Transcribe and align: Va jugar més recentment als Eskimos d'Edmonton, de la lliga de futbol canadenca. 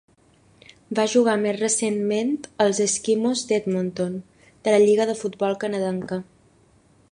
Va 0.99 1.03
jugar 1.11 1.35
més 1.41 1.57
recentment 1.57 2.31
als 2.65 2.79
Eskimos 2.87 3.45
d'Edmonton, 3.51 4.17
de 4.47 4.75
la 4.77 4.83
lliga 4.87 5.09
de 5.11 5.19
futbol 5.23 5.61
canadenca. 5.67 6.21